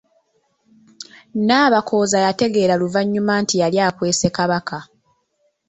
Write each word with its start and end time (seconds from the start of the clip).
Nabakooza 1.47 2.17
yategeera 2.25 2.73
luvannyuma 2.81 3.33
nti 3.43 3.55
yali 3.61 3.77
akwese 3.87 4.27
Kabaka. 4.37 4.77